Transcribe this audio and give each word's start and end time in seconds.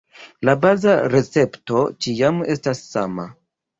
La 0.47 0.53
baza 0.61 0.95
recepto 1.15 1.83
ĉiam 2.07 2.41
estas 2.55 2.83
sama. 2.95 3.29